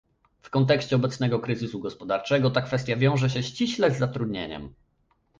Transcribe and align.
W 0.41 0.49
kontekście 0.49 0.95
obecnego 0.95 1.39
kryzysu 1.39 1.79
gospodarczego 1.79 2.49
ta 2.51 2.61
kwestia 2.61 2.95
wiąże 2.95 3.29
się 3.29 3.43
ściśle 3.43 3.91
z 3.91 3.97
zatrudnieniem 3.99 4.73